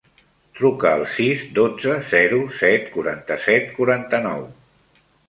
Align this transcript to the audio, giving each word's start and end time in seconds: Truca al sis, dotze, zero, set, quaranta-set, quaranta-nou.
Truca 0.59 0.93
al 0.99 1.03
sis, 1.15 1.43
dotze, 1.57 1.97
zero, 2.13 2.39
set, 2.63 2.87
quaranta-set, 2.97 3.69
quaranta-nou. 3.77 4.43